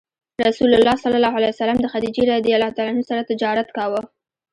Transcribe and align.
رسول 0.47 0.71
الله 0.75 0.91
ﷺ 1.03 1.77
د 1.83 1.87
خدیجې 1.93 2.23
رض 2.61 2.75
سره 3.09 3.21
تجارت 3.29 3.67
کاوه. 3.77 4.01